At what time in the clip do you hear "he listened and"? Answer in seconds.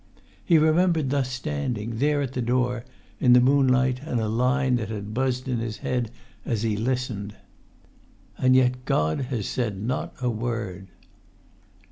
6.63-8.55